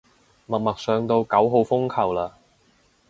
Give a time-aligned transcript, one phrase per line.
[0.47, 2.31] 默默上到九號風球嘞